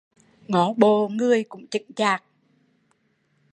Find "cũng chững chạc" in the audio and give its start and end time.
1.49-2.23